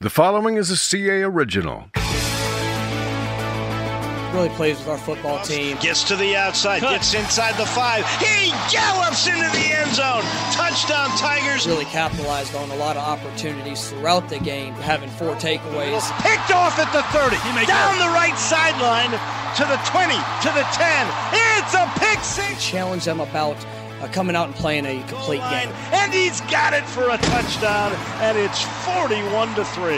[0.00, 1.90] The following is a CA original.
[4.32, 5.76] Really plays with our football team.
[5.80, 6.92] Gets to the outside, Cut.
[6.92, 8.06] gets inside the five.
[8.22, 10.22] He gallops into the end zone.
[10.54, 11.66] Touchdown, Tigers.
[11.66, 16.06] Really capitalized on a lot of opportunities throughout the game, having four takeaways.
[16.22, 17.34] Picked off at the 30.
[17.66, 21.08] Down the right sideline to the 20, to the 10.
[21.58, 22.64] It's a pick six.
[22.64, 23.56] Challenge them about
[24.00, 25.68] uh, coming out and playing a complete game.
[25.92, 29.92] And he's got it for a touchdown, and it's 41 to 3.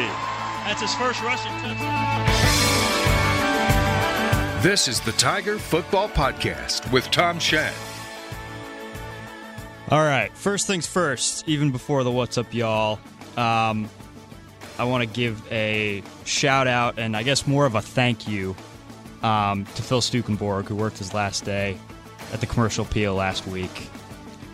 [0.64, 2.26] That's his first rushing touchdown.
[4.62, 7.72] This is the Tiger Football Podcast with Tom Schad.
[9.90, 13.00] All right, first things first, even before the what's up, y'all,
[13.36, 13.88] um,
[14.78, 18.54] I want to give a shout out and I guess more of a thank you
[19.22, 21.76] um, to Phil Stukenborg, who worked his last day
[22.32, 23.88] at the commercial appeal last week.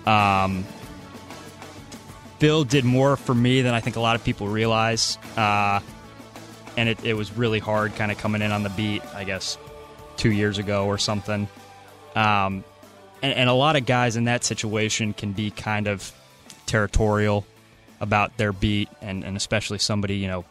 [0.06, 0.64] Um,
[2.38, 5.18] Phil did more for me than I think a lot of people realize.
[5.36, 5.80] Uh,
[6.76, 9.59] and it, it was really hard kind of coming in on the beat, I guess,
[10.16, 11.48] two years ago or something.
[12.14, 12.64] Um,
[13.23, 16.12] and, and a lot of guys in that situation can be kind of
[16.66, 17.46] territorial
[18.01, 20.45] about their beat, and, and especially somebody, you know,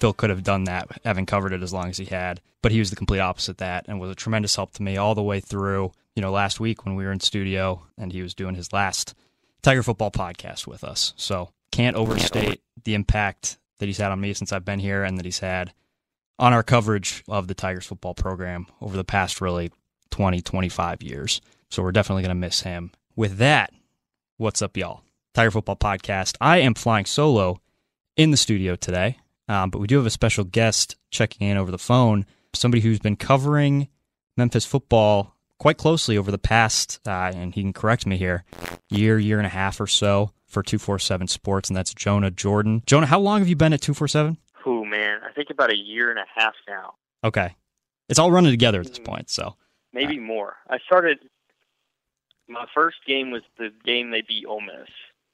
[0.00, 2.40] Phil could have done that, having covered it as long as he had.
[2.62, 4.96] But he was the complete opposite of that and was a tremendous help to me
[4.96, 8.22] all the way through, you know, last week when we were in studio and he
[8.22, 9.14] was doing his last
[9.62, 11.14] Tiger Football podcast with us.
[11.16, 15.18] So can't overstate the impact that he's had on me since I've been here and
[15.18, 15.72] that he's had
[16.38, 19.70] on our coverage of the Tigers football program over the past really
[20.10, 21.40] 20, 25 years.
[21.70, 22.92] So we're definitely going to miss him.
[23.14, 23.72] With that,
[24.36, 25.02] what's up, y'all?
[25.34, 26.36] Tiger Football Podcast.
[26.40, 27.60] I am flying solo
[28.16, 31.70] in the studio today, um, but we do have a special guest checking in over
[31.70, 32.26] the phone.
[32.54, 33.88] Somebody who's been covering
[34.36, 38.44] Memphis football quite closely over the past, uh, and he can correct me here,
[38.88, 42.82] year, year and a half or so for 247 Sports, and that's Jonah Jordan.
[42.86, 44.38] Jonah, how long have you been at 247?
[44.66, 47.54] Oh man, I think about a year and a half now, Okay.
[48.08, 49.56] It's all running together at this point, so.
[49.92, 50.56] maybe more.
[50.70, 51.18] I started.
[52.48, 54.88] My first game was the game they beat Ole Miss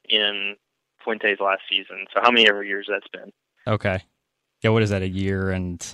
[0.08, 0.56] in
[1.04, 2.06] Fuente's last season.
[2.12, 3.32] So how many ever years that's been?
[3.66, 4.02] Okay.
[4.62, 5.02] Yeah, what is that?
[5.02, 5.84] A year and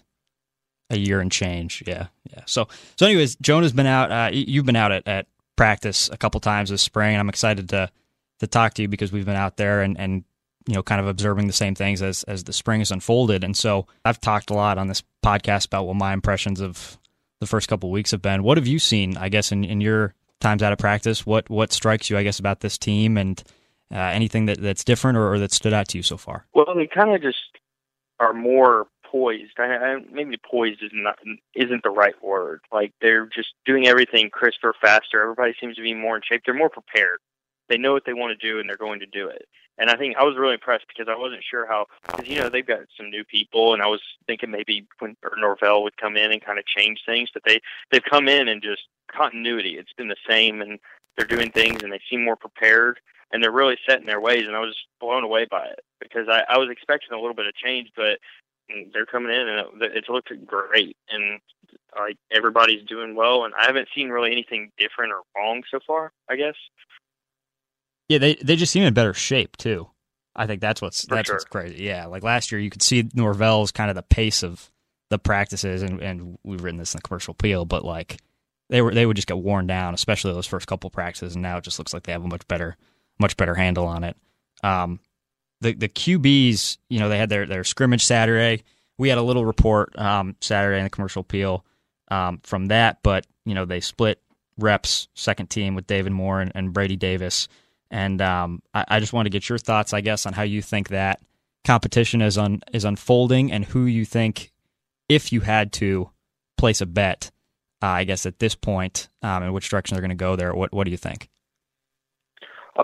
[0.91, 1.83] a year and change.
[1.87, 2.43] Yeah, yeah.
[2.47, 4.11] So, so anyways, Jonah's been out.
[4.11, 5.27] Uh, you've been out at, at
[5.57, 7.91] practice a couple times this spring, and I'm excited to
[8.41, 10.25] to talk to you because we've been out there and and
[10.67, 13.45] you know kind of observing the same things as as the spring has unfolded.
[13.45, 16.99] And so I've talked a lot on this podcast about what my impressions of
[17.41, 18.43] the first couple weeks have been.
[18.43, 19.17] What have you seen?
[19.17, 22.19] I guess in, in your times out of practice, what what strikes you?
[22.19, 23.43] I guess about this team and
[23.93, 26.47] uh, anything that that's different or, or that stood out to you so far.
[26.55, 27.39] Well, they kind of just
[28.19, 29.59] are more poised.
[29.59, 31.19] I, I, maybe poised is not
[31.55, 32.61] isn't the right word.
[32.73, 35.23] Like they're just doing everything crisper, faster.
[35.23, 36.43] Everybody seems to be more in shape.
[36.45, 37.19] They're more prepared.
[37.69, 39.47] They know what they want to do, and they're going to do it.
[39.79, 42.49] And I think I was really impressed because I wasn't sure how, because you know
[42.49, 46.33] they've got some new people, and I was thinking maybe when Norvell would come in
[46.33, 49.79] and kind of change things, but they they've come in and just continuity.
[49.79, 50.79] It's been the same, and
[51.17, 53.01] they're doing things, and they seem more prepared,
[53.33, 54.45] and they're really set in their ways.
[54.47, 57.47] And I was blown away by it because I, I was expecting a little bit
[57.47, 58.19] of change, but
[58.93, 61.41] they're coming in and it, it's looked great, and
[61.99, 66.13] like everybody's doing well, and I haven't seen really anything different or wrong so far.
[66.29, 66.55] I guess.
[68.09, 69.89] Yeah, they they just seem in better shape too.
[70.35, 71.37] I think that's what's For that's sure.
[71.37, 71.83] what's crazy.
[71.83, 74.71] Yeah, like last year you could see Norvell's kind of the pace of
[75.11, 78.19] the practices, and and we've written this in the commercial appeal, but like
[78.69, 81.57] they were they would just get worn down, especially those first couple practices, and now
[81.57, 82.77] it just looks like they have a much better
[83.21, 84.17] much better handle on it.
[84.63, 85.01] Um,
[85.61, 88.65] the the QBs, you know, they had their their scrimmage Saturday.
[88.99, 91.65] We had a little report um, Saturday in the commercial appeal
[92.11, 94.21] um, from that, but you know they split
[94.59, 97.49] reps second team with David Moore and, and Brady Davis.
[97.91, 100.63] And um, I, I just want to get your thoughts, I guess, on how you
[100.63, 101.21] think that
[101.65, 104.53] competition is un, is unfolding, and who you think,
[105.09, 106.11] if you had to
[106.57, 107.31] place a bet,
[107.83, 110.55] uh, I guess at this point, um, and which direction they're going to go there.
[110.55, 111.29] What What do you think?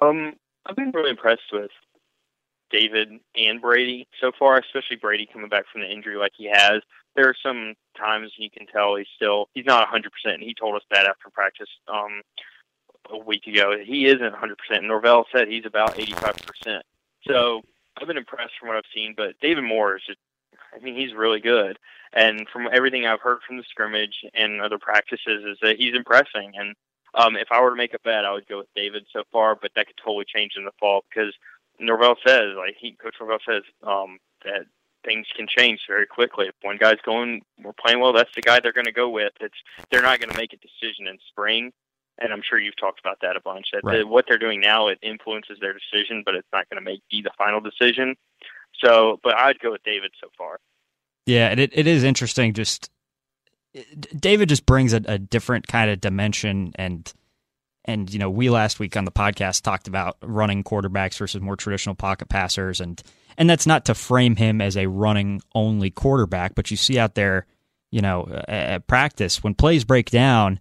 [0.03, 0.35] Um,
[0.65, 1.71] I've been really impressed with
[2.71, 6.83] David and Brady so far, especially Brady coming back from the injury like he has.
[7.15, 10.03] There are some times you can tell he's still he's not 100%.
[10.27, 12.21] And he told us that after practice um,
[13.11, 13.77] a week ago.
[13.83, 14.83] He isn't 100%.
[14.83, 16.81] Norvell said he's about 85%.
[17.27, 17.63] So
[17.97, 19.15] I've been impressed from what I've seen.
[19.17, 20.19] But David Moore is just,
[20.75, 21.79] I mean, he's really good.
[22.13, 26.53] And from everything I've heard from the scrimmage and other practices, is that he's impressing.
[26.55, 26.75] And
[27.15, 29.55] um, if I were to make a bet, I would go with David so far,
[29.55, 31.35] but that could totally change in the fall because
[31.79, 34.67] Norvell says, like he, Coach Norvell says, um, that
[35.05, 36.47] things can change very quickly.
[36.47, 39.33] If one guy's going, we're playing well, that's the guy they're going to go with.
[39.41, 39.55] It's
[39.91, 41.73] they're not going to make a decision in spring,
[42.19, 43.69] and I'm sure you've talked about that a bunch.
[43.73, 43.99] That Right.
[43.99, 47.01] the, what they're doing now it influences their decision, but it's not going to make
[47.11, 48.17] be the final decision.
[48.85, 50.59] So, but I'd go with David so far.
[51.25, 52.53] Yeah, it it is interesting.
[52.53, 52.91] Just
[54.17, 57.13] David just brings a, a different kind of dimension and
[57.85, 61.57] and you know we last week on the podcast talked about running quarterbacks versus more
[61.57, 63.03] traditional pocket passers and
[63.39, 67.15] and that's not to frame him as a running only quarterback but you see out
[67.15, 67.47] there
[67.91, 70.61] you know at practice when plays break down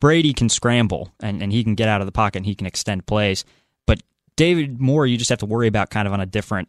[0.00, 2.68] Brady can scramble and, and he can get out of the pocket and he can
[2.68, 3.44] extend plays.
[3.84, 4.00] But
[4.36, 6.68] David Moore you just have to worry about kind of on a different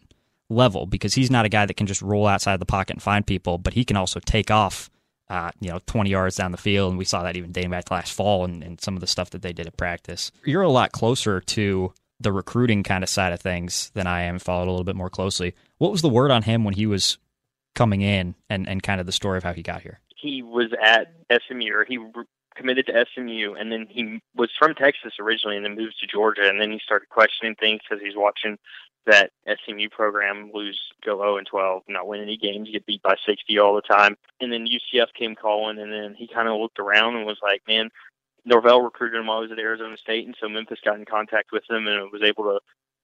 [0.50, 3.26] level because he's not a guy that can just roll outside the pocket and find
[3.26, 4.90] people but he can also take off
[5.34, 6.92] uh, you know, 20 yards down the field.
[6.92, 9.08] And we saw that even dating back to last fall and, and some of the
[9.08, 10.32] stuff that they did at practice.
[10.46, 14.38] You're a lot closer to the recruiting kind of side of things than I am,
[14.38, 15.56] followed a little bit more closely.
[15.80, 17.18] What was the word on him when he was
[17.74, 20.00] coming in and, and kind of the story of how he got here?
[20.16, 21.98] He was at SMU, or he
[22.56, 26.48] committed to SMU, and then he was from Texas originally and then moved to Georgia.
[26.48, 28.58] And then he started questioning things because he's watching
[29.06, 33.16] that SMU program lose, go 0 and 12, not win any games, get beat by
[33.26, 34.16] 60 all the time.
[34.40, 37.62] And then UCF came calling, and then he kind of looked around and was like,
[37.68, 37.90] man,
[38.46, 41.52] Norvell recruited him while he was at Arizona State, and so Memphis got in contact
[41.52, 42.60] with him and was able to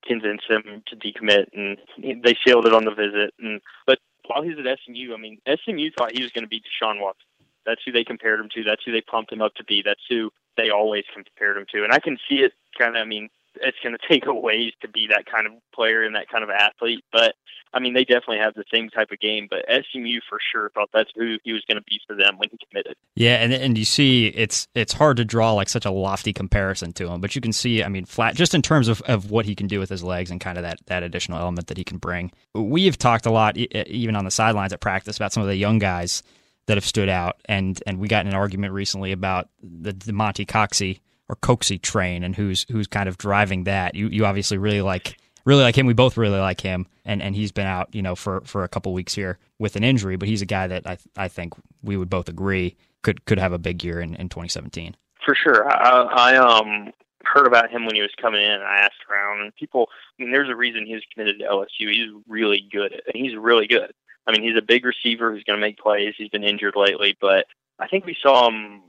[0.06, 1.78] convince him to decommit, and
[2.24, 3.34] they sealed it on the visit.
[3.40, 6.50] And but while he was at SMU, I mean, SMU thought he was going to
[6.50, 7.26] be Deshaun Watson.
[7.66, 8.64] That's who they compared him to.
[8.64, 9.82] That's who they pumped him up to be.
[9.84, 11.84] That's who they always compared him to.
[11.84, 13.02] And I can see it kind of.
[13.02, 16.16] I mean, it's going to take a ways to be that kind of player and
[16.16, 17.04] that kind of athlete.
[17.12, 17.36] But
[17.74, 19.48] I mean, they definitely have the same type of game.
[19.50, 22.50] But SMU for sure thought that's who he was going to be for them when
[22.50, 22.96] he committed.
[23.16, 26.94] Yeah, and and you see, it's it's hard to draw like such a lofty comparison
[26.94, 29.46] to him, but you can see, I mean, flat just in terms of, of what
[29.46, 31.84] he can do with his legs and kind of that that additional element that he
[31.84, 32.32] can bring.
[32.56, 35.56] We have talked a lot, even on the sidelines at practice, about some of the
[35.56, 36.24] young guys
[36.70, 40.14] that have stood out, and and we got in an argument recently about the, the
[40.14, 43.96] Monty Coxie or Coxie train and who's who's kind of driving that.
[43.96, 45.88] You you obviously really like really like him.
[45.88, 48.68] We both really like him, and and he's been out you know for for a
[48.68, 51.98] couple weeks here with an injury, but he's a guy that I I think we
[51.98, 54.96] would both agree could could have a big year in, in 2017.
[55.26, 56.94] For sure, I, I um
[57.24, 58.62] heard about him when he was coming in.
[58.62, 59.88] I asked around, and people.
[60.20, 61.92] I mean, there's a reason he was committed to LSU.
[61.92, 63.92] He's really good, and he's really good.
[64.28, 66.14] I mean, he's a big receiver who's going to make plays.
[66.18, 67.46] He's been injured lately, but
[67.80, 68.84] I think we saw him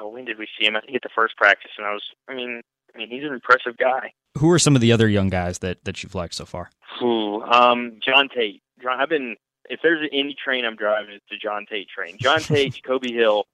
[0.00, 0.76] oh, when did we see him?
[0.76, 2.62] I think at the first practice, and I was, I mean,
[2.94, 4.12] I mean, he's an impressive guy.
[4.38, 6.70] Who are some of the other young guys that that you've liked so far?
[6.98, 7.42] Who?
[7.42, 8.62] Um, John Tate.
[8.82, 9.36] John, I've been.
[9.68, 12.16] If there's any train I'm driving, it's the John Tate train.
[12.18, 13.44] John Tate, Jacoby Hill,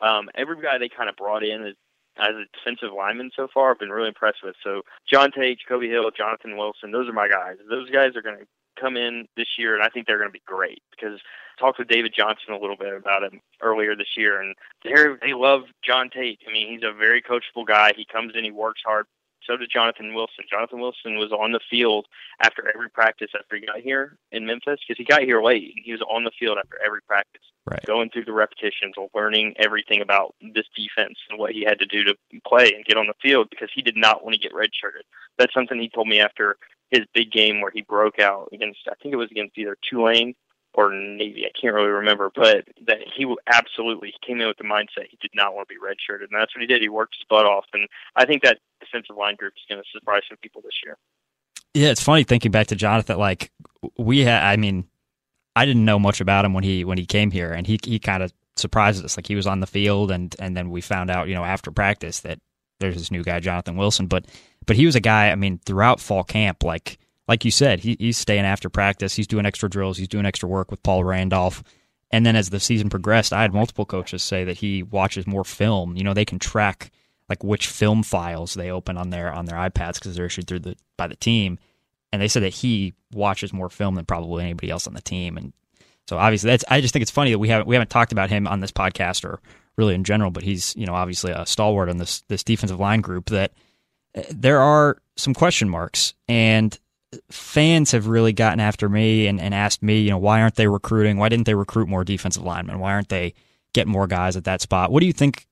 [0.00, 1.74] um, every guy they kind of brought in as,
[2.16, 4.54] as a defensive lineman so far, I've been really impressed with.
[4.62, 7.56] So John Tate, Jacoby Hill, Jonathan Wilson, those are my guys.
[7.68, 8.46] Those guys are going to
[8.84, 11.18] come in this year, and I think they're going to be great because
[11.56, 14.54] I talked with David Johnson a little bit about him earlier this year, and
[14.84, 14.92] they
[15.22, 16.40] they love John Tate.
[16.48, 17.92] I mean, he's a very coachable guy.
[17.96, 19.06] He comes in, he works hard.
[19.46, 20.44] So does Jonathan Wilson.
[20.50, 22.06] Jonathan Wilson was on the field
[22.40, 25.74] after every practice after he got here in Memphis because he got here late.
[25.84, 27.84] He was on the field after every practice, right.
[27.84, 32.04] going through the repetitions, learning everything about this defense and what he had to do
[32.04, 32.14] to
[32.46, 35.04] play and get on the field because he did not want to get redshirted.
[35.36, 36.56] That's something he told me after
[36.90, 40.34] his big game where he broke out against I think it was against either Tulane
[40.74, 41.46] or Navy.
[41.46, 45.30] I can't really remember, but that he absolutely came in with the mindset he did
[45.34, 46.82] not want to be redshirted, and that's what he did.
[46.82, 49.88] He worked his butt off, and I think that defensive line group is going to
[49.92, 50.96] surprise some people this year.
[51.74, 53.18] Yeah, it's funny thinking back to Jonathan.
[53.18, 53.50] Like
[53.96, 54.86] we had, I mean,
[55.56, 57.98] I didn't know much about him when he when he came here, and he he
[57.98, 59.16] kind of surprised us.
[59.16, 61.70] Like he was on the field, and and then we found out, you know, after
[61.70, 62.40] practice that
[62.80, 64.26] there's this new guy, Jonathan Wilson, but
[64.66, 65.30] but he was a guy.
[65.30, 69.14] I mean, throughout fall camp, like like you said, he, he's staying after practice.
[69.14, 69.96] He's doing extra drills.
[69.96, 71.62] He's doing extra work with Paul Randolph.
[72.10, 75.44] And then as the season progressed, I had multiple coaches say that he watches more
[75.44, 75.96] film.
[75.96, 76.90] You know, they can track
[77.28, 80.60] like which film files they open on their on their iPads because they're issued through
[80.60, 81.58] the by the team.
[82.12, 85.36] And they said that he watches more film than probably anybody else on the team.
[85.36, 85.52] And
[86.08, 88.30] so obviously that's I just think it's funny that we haven't we haven't talked about
[88.30, 89.40] him on this podcast or
[89.76, 93.00] really in general, but he's, you know, obviously a stalwart on this this defensive line
[93.00, 93.52] group that
[94.16, 96.78] uh, there are some question marks and
[97.30, 100.66] fans have really gotten after me and, and asked me, you know, why aren't they
[100.66, 101.16] recruiting?
[101.16, 102.80] Why didn't they recruit more defensive linemen?
[102.80, 103.34] Why aren't they
[103.72, 104.90] getting more guys at that spot?
[104.90, 105.46] What do you think,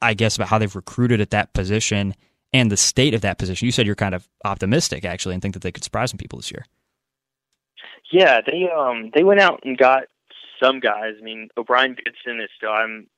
[0.00, 2.14] I guess, about how they've recruited at that position
[2.52, 3.66] and the state of that position?
[3.66, 6.38] You said you're kind of optimistic, actually, and think that they could surprise some people
[6.38, 6.64] this year.
[8.10, 10.04] Yeah, they um they went out and got
[10.62, 11.14] some guys.
[11.18, 12.70] I mean, O'Brien Goodson is still.
[12.70, 13.08] I'm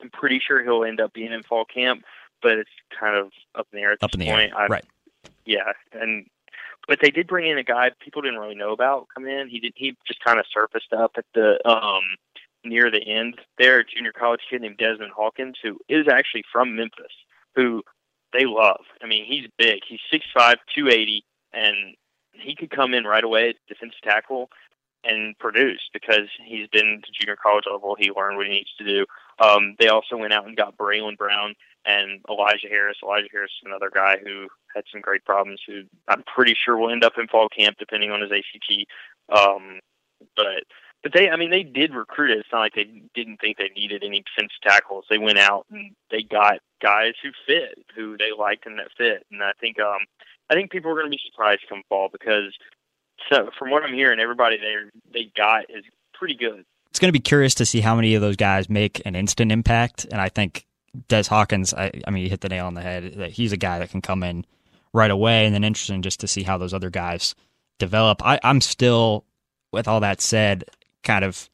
[0.00, 2.04] I'm pretty sure he'll end up being in fall camp,
[2.42, 4.52] but it's kind of up in the air at up this in the point.
[4.56, 4.84] air, right?
[5.46, 6.26] Yeah, and
[6.86, 9.48] but they did bring in a guy people didn't really know about come in.
[9.48, 12.02] He did he just kind of surfaced up at the um
[12.64, 16.76] near the end there, a junior college kid named Desmond Hawkins, who is actually from
[16.76, 17.12] Memphis,
[17.54, 17.82] who
[18.32, 18.80] they love.
[19.02, 19.80] I mean, he's big.
[19.86, 21.94] He's six five, two eighty, and
[22.32, 24.50] he could come in right away at defensive tackle
[25.06, 27.96] and produce because he's been to junior college level.
[27.98, 29.06] He learned what he needs to do.
[29.38, 32.98] Um, they also went out and got Braylon Brown and Elijah Harris.
[33.02, 35.60] Elijah Harris is another guy who had some great problems.
[35.66, 38.86] Who I'm pretty sure will end up in fall camp depending on his ACT.
[39.36, 39.80] Um,
[40.36, 40.64] but
[41.04, 42.38] but they, I mean, they did recruit it.
[42.38, 45.04] It's not like they didn't think they needed any defensive tackles.
[45.10, 49.26] They went out and they got guys who fit, who they liked and that fit.
[49.30, 50.00] And I think, um,
[50.48, 52.56] I think people are going to be surprised come fall because,
[53.30, 54.74] so from what I'm hearing, everybody they
[55.12, 56.64] they got is pretty good.
[56.90, 59.50] It's going to be curious to see how many of those guys make an instant
[59.50, 60.04] impact.
[60.04, 60.66] And I think
[61.08, 63.14] Des Hawkins, I, I mean, you hit the nail on the head.
[63.14, 64.46] That he's a guy that can come in
[64.92, 67.34] right away, and then interesting just to see how those other guys
[67.78, 68.24] develop.
[68.24, 69.24] I, I'm still,
[69.72, 70.64] with all that said,
[71.02, 71.50] kind of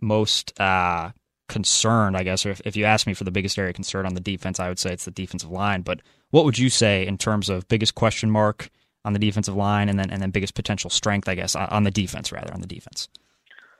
[0.00, 1.10] most uh,
[1.48, 4.06] concerned, I guess, or if, if you ask me for the biggest area of concern
[4.06, 5.82] on the defense, I would say it's the defensive line.
[5.82, 6.00] But
[6.30, 8.70] what would you say in terms of biggest question mark
[9.04, 11.90] on the defensive line, and then and then biggest potential strength, I guess, on the
[11.90, 13.08] defense rather on the defense?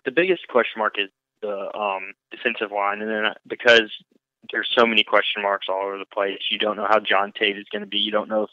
[0.04, 1.10] The biggest question mark is
[1.42, 3.90] the um, defensive line, and then uh, because
[4.50, 7.58] there's so many question marks all over the place, you don't know how John Tate
[7.58, 7.98] is going to be.
[7.98, 8.50] You don't know if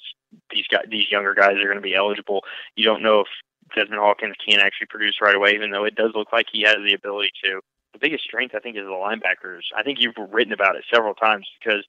[0.51, 2.43] these guys, these younger guys, are going to be eligible.
[2.75, 3.27] You don't know if
[3.75, 6.77] Desmond Hawkins can't actually produce right away, even though it does look like he has
[6.86, 7.62] the ability to.
[7.93, 9.62] The biggest strength, I think, is the linebackers.
[9.75, 11.83] I think you've written about it several times because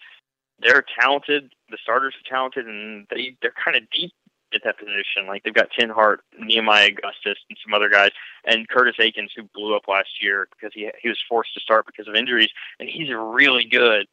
[0.61, 1.53] they're talented.
[1.71, 4.13] The starters are talented, and they they're kind of deep
[4.55, 5.27] at that position.
[5.27, 8.11] Like they've got Tinhart, Nehemiah Augustus, and some other guys,
[8.45, 11.87] and Curtis Akins, who blew up last year because he he was forced to start
[11.87, 14.07] because of injuries, and he's really good.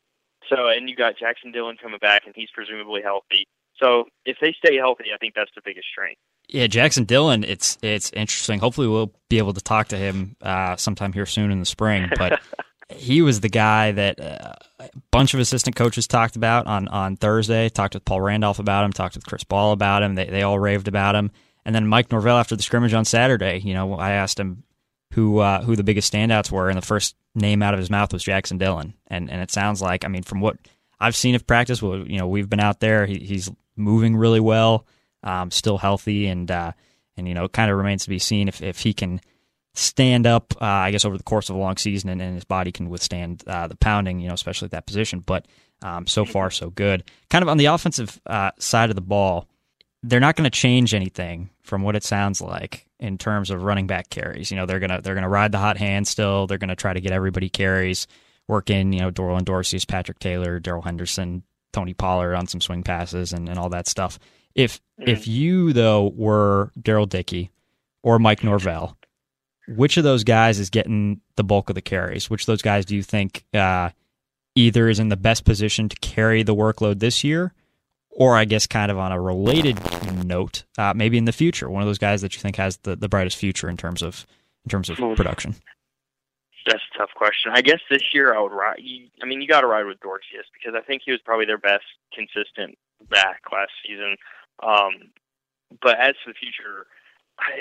[0.50, 3.48] So, and you got Jackson Dillon coming back, and he's presumably healthy.
[3.82, 6.20] So, if they stay healthy, I think that's the biggest strength.
[6.48, 7.44] Yeah, Jackson Dillon.
[7.44, 8.60] It's it's interesting.
[8.60, 12.10] Hopefully, we'll be able to talk to him uh, sometime here soon in the spring.
[12.18, 12.42] But
[12.89, 17.18] he was the guy that uh, a bunch of assistant coaches talked about on on
[17.18, 17.70] Thursday.
[17.70, 18.94] Talked with Paul Randolph about him.
[18.94, 20.15] Talked with Chris Ball about him.
[20.15, 21.32] They they all raved about him.
[21.65, 23.60] And then Mike Norvell after the scrimmage on Saturday.
[23.63, 24.63] You know, I asked him
[25.13, 28.13] who uh, who the biggest standouts were, and the first name out of his mouth
[28.13, 28.94] was Jackson Dillon.
[29.08, 30.58] And and it sounds like, I mean, from what
[31.00, 33.06] I've seen of practice, well, you know, we've been out there.
[33.06, 34.86] He, he's moving really well
[35.25, 36.72] um, still healthy, and uh,
[37.18, 39.20] and you know, it kind of remains to be seen if if he can
[39.75, 40.53] stand up.
[40.62, 42.89] Uh, I guess over the course of a long season, and, and his body can
[42.89, 44.20] withstand uh, the pounding.
[44.20, 45.20] You know, especially at that position.
[45.20, 45.48] But
[45.84, 47.03] um, so far, so good.
[47.29, 49.48] Kind of on the offensive uh, side of the ball,
[50.03, 53.88] they're not going to change anything from what it sounds like in terms of running
[53.88, 54.51] back carries.
[54.51, 56.48] You know, they're gonna they're gonna ride the hot hand still.
[56.48, 58.08] They're gonna try to get everybody carries.
[58.48, 61.41] Work in, you know, Doroland Dorceus's, Patrick Taylor, Darrell Henderson,
[61.74, 64.20] Tony Pollard on some swing passes and, and all that stuff.
[64.53, 65.08] If mm.
[65.08, 67.51] if you though were Darrell Dickey
[68.03, 68.98] or Mike Norvell,
[69.67, 72.29] which of those guys is getting the bulk of the carries?
[72.29, 73.89] Which of those guys do you think uh,
[74.55, 77.53] either is in the best position to carry the workload this year,
[78.10, 79.79] or I guess kind of on a related
[80.25, 82.95] note, uh, maybe in the future, one of those guys that you think has the,
[82.95, 84.25] the brightest future in terms of
[84.63, 85.55] in terms of production?
[86.65, 87.51] That's a tough question.
[87.53, 88.79] I guess this year I would ride.
[89.22, 91.60] I mean, you got to ride with Dorceus because I think he was probably their
[91.60, 92.75] best consistent
[93.07, 94.15] back last season.
[94.63, 95.12] Um,
[95.81, 96.88] but as for the future,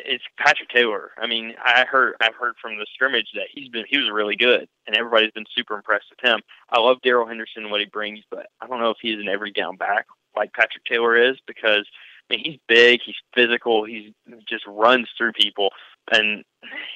[0.04, 1.11] it's Patrick Taylor.
[1.19, 4.37] I mean, I heard I've heard from the scrimmage that he's been he was really
[4.37, 6.40] good, and everybody's been super impressed with him.
[6.71, 9.52] I love Darrell Henderson what he brings, but I don't know if he's an every
[9.52, 11.87] down back like Patrick Taylor is because
[12.31, 14.12] I mean he's big, he's physical, he's
[14.49, 15.71] just runs through people,
[16.12, 16.45] and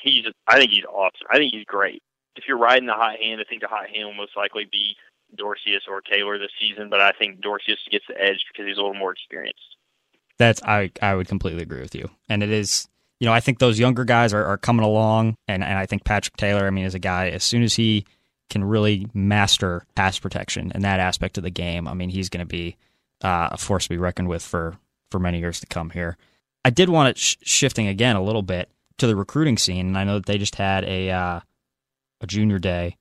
[0.02, 1.26] he's I think he's awesome.
[1.30, 2.02] I think he's great.
[2.36, 4.94] If you're riding the hot hand, I think the hot hand will most likely be
[5.36, 8.80] Dorceus or Taylor this season, but I think Dorceus gets the edge because he's a
[8.80, 9.76] little more experienced.
[10.38, 12.08] That's I I would completely agree with you.
[12.28, 12.88] And it is
[13.20, 16.04] you know, I think those younger guys are, are coming along and, and I think
[16.04, 18.06] Patrick Taylor, I mean, is a guy as soon as he
[18.48, 22.46] can really master pass protection and that aspect of the game, I mean, he's going
[22.46, 22.76] to be
[23.22, 24.76] uh, a force to be reckoned with for
[25.10, 26.16] for many years to come here.
[26.64, 29.98] I did want it sh- shifting again a little bit to the recruiting scene, and
[29.98, 31.40] I know that they just had a uh,
[32.20, 32.96] a junior day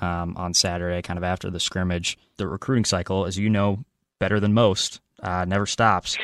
[0.00, 2.18] um, on Saturday, kind of after the scrimmage.
[2.36, 3.84] The recruiting cycle, as you know
[4.18, 6.16] better than most, uh, never stops.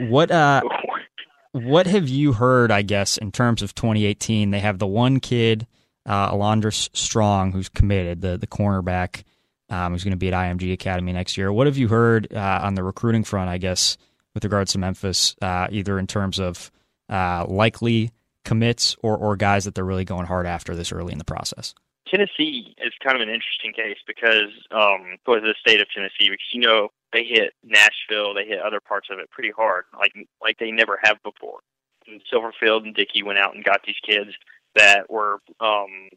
[0.00, 0.62] What uh,
[1.52, 2.70] what have you heard?
[2.70, 5.66] I guess in terms of 2018, they have the one kid,
[6.04, 9.24] uh, Alondra Strong, who's committed, the the cornerback,
[9.70, 11.52] um, who's going to be at IMG Academy next year.
[11.52, 13.50] What have you heard uh, on the recruiting front?
[13.50, 13.96] I guess
[14.34, 16.70] with regards to Memphis, uh, either in terms of
[17.08, 18.12] uh, likely
[18.44, 21.74] commits or or guys that they're really going hard after this early in the process.
[22.08, 26.46] Tennessee is kind of an interesting case because um, for the state of Tennessee, because
[26.52, 30.58] you know they hit Nashville, they hit other parts of it pretty hard, like like
[30.58, 31.60] they never have before.
[32.06, 34.30] And Silverfield and Dickey went out and got these kids
[34.76, 36.08] that were um,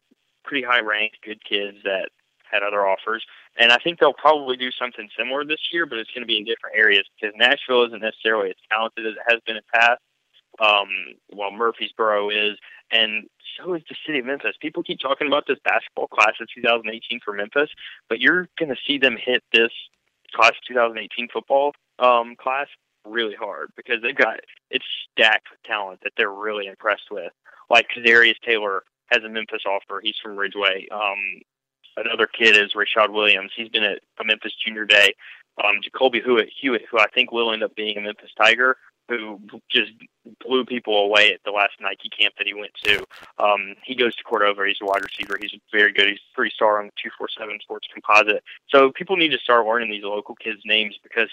[0.44, 2.10] pretty high ranked, good kids that
[2.50, 3.24] had other offers.
[3.58, 6.38] And I think they'll probably do something similar this year, but it's going to be
[6.38, 9.80] in different areas because Nashville isn't necessarily as talented as it has been in the
[9.80, 10.02] past.
[10.60, 10.90] Um,
[11.32, 12.58] well, Murfreesboro is,
[12.92, 13.28] and
[13.58, 14.56] so is the city of Memphis.
[14.60, 17.70] People keep talking about this basketball class of 2018 for Memphis,
[18.10, 19.72] but you're going to see them hit this
[20.34, 22.68] class 2018 football um, class
[23.06, 27.32] really hard because they've got it's stacked with talent that they're really impressed with.
[27.70, 30.02] Like Kazarius Taylor has a Memphis offer.
[30.04, 30.88] He's from Ridgeway.
[30.92, 31.42] Um,
[31.98, 33.52] another kid is Rashad Williams.
[33.56, 35.14] He's been at a Memphis Junior Day.
[35.64, 38.78] Um, Jacoby Hewitt, Hewitt, who I think will end up being a Memphis Tiger,
[39.10, 39.40] who
[39.70, 39.92] just
[40.46, 43.04] blew people away at the last Nike camp that he went to.
[43.40, 44.66] Um, he goes to Cordova.
[44.68, 45.38] He's a wide receiver.
[45.42, 46.08] He's very good.
[46.08, 48.44] He's three star on the 247 Sports Composite.
[48.70, 51.30] So people need to start learning these local kids' names because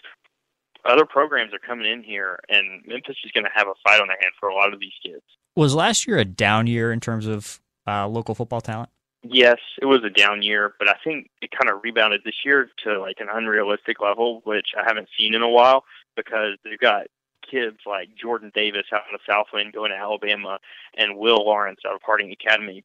[0.84, 4.08] other programs are coming in here, and Memphis is going to have a fight on
[4.08, 5.22] their hand for a lot of these kids.
[5.54, 8.90] Was last year a down year in terms of uh, local football talent?
[9.22, 12.70] Yes, it was a down year, but I think it kind of rebounded this year
[12.84, 17.06] to like an unrealistic level, which I haven't seen in a while because they've got
[17.50, 20.58] kids like Jordan Davis out of Southland going to Alabama
[20.96, 22.84] and Will Lawrence out of Harding Academy,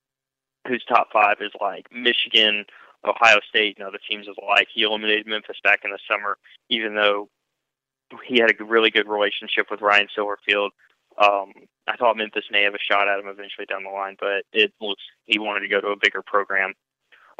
[0.68, 2.66] whose top five is like Michigan,
[3.06, 4.68] Ohio State, and other teams is like.
[4.74, 6.38] He eliminated Memphis back in the summer,
[6.70, 7.30] even though
[8.26, 10.70] he had a really good relationship with Ryan Silverfield.
[11.18, 11.54] Um,
[11.88, 14.74] I thought Memphis may have a shot at him eventually down the line, but it
[14.80, 16.74] looks he wanted to go to a bigger program.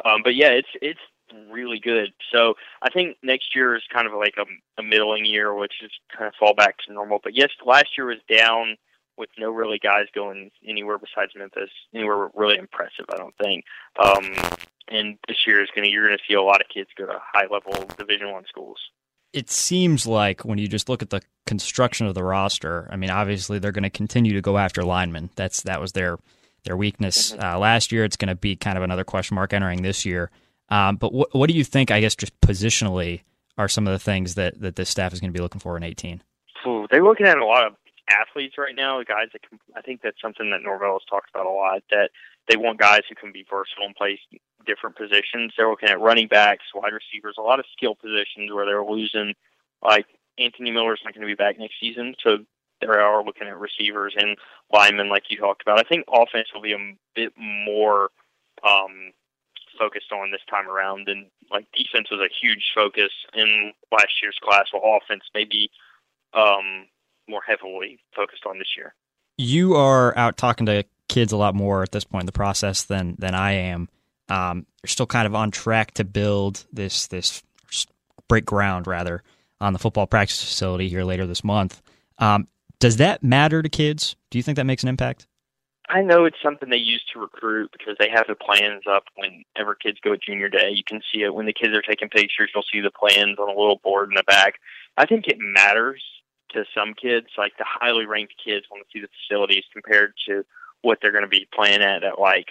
[0.04, 1.00] Um, but yeah, it's it's
[1.50, 2.12] really good.
[2.32, 4.44] So I think next year is kind of like a,
[4.80, 7.20] a middling year, which is kind of fall back to normal.
[7.22, 8.76] But yes, last year was down
[9.16, 13.06] with no really guys going anywhere besides Memphis, anywhere really impressive.
[13.12, 13.64] I don't think.
[14.02, 14.32] Um,
[14.88, 17.06] and this year is going to you're going to see a lot of kids go
[17.06, 18.78] to high level Division One schools
[19.32, 23.10] it seems like when you just look at the construction of the roster, I mean,
[23.10, 25.30] obviously they're going to continue to go after linemen.
[25.36, 26.18] That's that was their
[26.64, 27.42] their weakness mm-hmm.
[27.42, 28.04] uh, last year.
[28.04, 30.30] It's going to be kind of another question mark entering this year.
[30.72, 31.90] Um, but what what do you think?
[31.90, 33.20] I guess just positionally
[33.58, 35.76] are some of the things that that this staff is going to be looking for
[35.76, 36.22] in 18.
[36.66, 37.74] Ooh, they're looking at a lot of
[38.08, 39.02] athletes right now.
[39.02, 41.82] Guys that can, I think that's something that Norvell has talked about a lot.
[41.90, 42.10] That
[42.48, 44.18] they want guys who can be versatile and play
[44.64, 45.52] different positions.
[45.58, 49.34] They're looking at running backs, wide receivers, a lot of skill positions where they're losing.
[49.82, 50.06] Like
[50.38, 52.38] Anthony Miller's not going to be back next season, so
[52.80, 54.38] they are looking at receivers and
[54.72, 55.78] linemen, like you talked about.
[55.78, 58.08] I think offense will be a bit more
[58.66, 59.12] um,
[59.78, 64.38] focused on this time around, and like defense was a huge focus in last year's
[64.42, 64.66] class.
[64.72, 65.70] While offense may be
[66.34, 66.86] um,
[67.28, 68.94] more heavily focused on this year.
[69.38, 72.84] You are out talking to kids a lot more at this point in the process
[72.84, 73.88] than than I am.
[74.28, 77.42] Um, you're still kind of on track to build this this
[78.28, 79.22] break ground rather
[79.60, 81.82] on the football practice facility here later this month.
[82.18, 84.16] Um, does that matter to kids?
[84.30, 85.26] Do you think that makes an impact?
[85.92, 89.74] I know it's something they use to recruit because they have the plans up whenever
[89.74, 90.70] kids go to junior day.
[90.70, 92.50] You can see it when the kids are taking pictures.
[92.54, 94.54] You'll see the plans on a little board in the back.
[94.96, 96.02] I think it matters
[96.52, 100.46] to some kids, like the highly ranked kids want to see the facilities compared to
[100.80, 102.46] what they're going to be playing at at like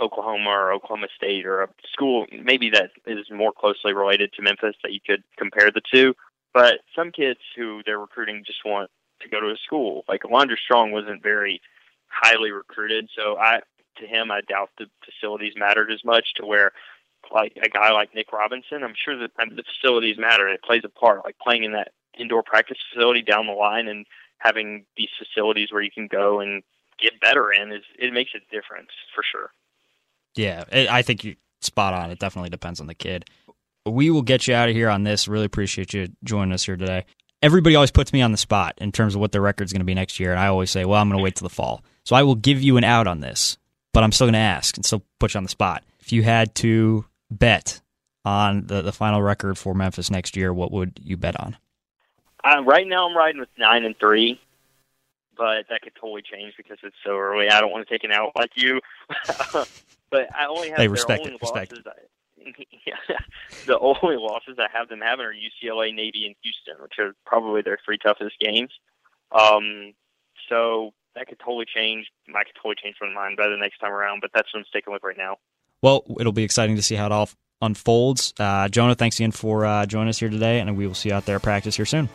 [0.00, 4.74] Oklahoma or Oklahoma State or a school maybe that is more closely related to Memphis
[4.82, 6.14] that you could compare the two.
[6.52, 10.04] But some kids who they're recruiting just want to go to a school.
[10.08, 11.60] Like Alondra Strong wasn't very
[12.14, 13.60] highly recruited, so I
[13.98, 16.72] to him I doubt the facilities mattered as much to where
[17.32, 20.48] like a guy like Nick Robinson, I'm sure that the facilities matter.
[20.48, 21.24] It plays a part.
[21.24, 24.06] Like playing in that indoor practice facility down the line and
[24.38, 26.62] having these facilities where you can go and
[27.00, 29.50] get better in is it makes a difference for sure.
[30.34, 32.10] Yeah, I think you spot on.
[32.10, 33.24] It definitely depends on the kid.
[33.86, 35.28] We will get you out of here on this.
[35.28, 37.04] Really appreciate you joining us here today.
[37.44, 39.84] Everybody always puts me on the spot in terms of what the record's going to
[39.84, 41.84] be next year, and I always say, "Well, I'm going to wait till the fall."
[42.02, 43.58] So I will give you an out on this,
[43.92, 45.84] but I'm still going to ask and still put you on the spot.
[46.00, 47.82] If you had to bet
[48.24, 51.58] on the, the final record for Memphis next year, what would you bet on?
[52.42, 54.40] Uh, right now, I'm riding with nine and three,
[55.36, 57.50] but that could totally change because it's so early.
[57.50, 58.80] I don't want to take an out like you,
[59.52, 61.72] but I only have hey, respect only it, losses.
[61.72, 62.08] Respect.
[62.46, 63.18] I, yeah,
[63.66, 67.62] the only losses I have them having are UCLA, Navy, and Houston, which are probably
[67.62, 68.70] their three toughest games.
[69.32, 69.94] Um,
[70.48, 72.06] so that could totally change.
[72.28, 74.66] Might could totally change my mind by the next time around, but that's what I'm
[74.66, 75.36] sticking with right now.
[75.82, 77.28] Well, it'll be exciting to see how it all
[77.60, 78.34] unfolds.
[78.38, 81.14] Uh, Jonah, thanks again for uh, joining us here today, and we will see you
[81.14, 82.08] out there at practice here soon.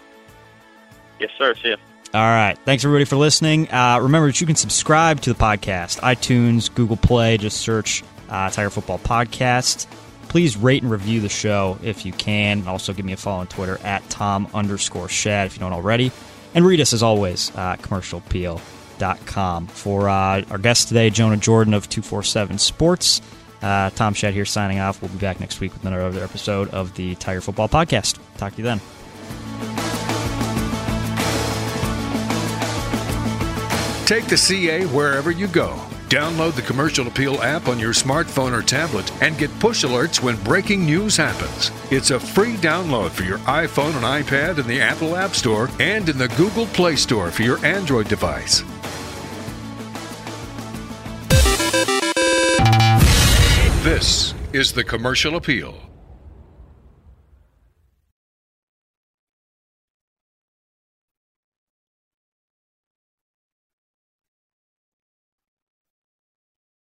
[1.19, 1.53] Yes, sir.
[1.55, 1.77] See you.
[2.13, 2.57] All right.
[2.65, 3.69] Thanks, everybody, for listening.
[3.71, 7.37] Uh, remember that you can subscribe to the podcast, iTunes, Google Play.
[7.37, 9.85] Just search uh, Tiger Football Podcast.
[10.29, 12.67] Please rate and review the show if you can.
[12.67, 16.11] Also, give me a follow on Twitter at Tom underscore Schad if you don't already.
[16.53, 19.67] And read us, as always, uh, commercialappeal.com.
[19.67, 23.21] For uh, our guest today, Jonah Jordan of 247 Sports.
[23.61, 25.01] Uh, Tom Schad here signing off.
[25.01, 28.19] We'll be back next week with another episode of the Tiger Football Podcast.
[28.37, 28.79] Talk to you then.
[34.05, 35.79] Take the CA wherever you go.
[36.09, 40.35] Download the Commercial Appeal app on your smartphone or tablet and get push alerts when
[40.37, 41.69] breaking news happens.
[41.91, 46.09] It's a free download for your iPhone and iPad in the Apple App Store and
[46.09, 48.63] in the Google Play Store for your Android device.
[53.83, 55.88] This is the Commercial Appeal.